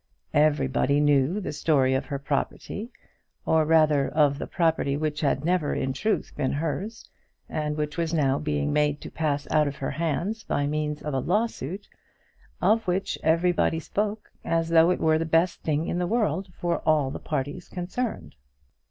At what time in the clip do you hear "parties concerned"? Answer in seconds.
17.19-18.33